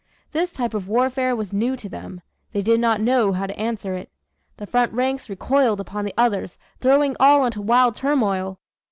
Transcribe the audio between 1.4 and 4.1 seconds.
new to them. They did not know how to answer it.